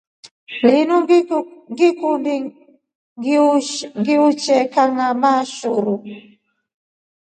[0.67, 0.95] Linu
[1.71, 2.35] ngikundi
[4.05, 5.95] kiuche kanʼgama shuru.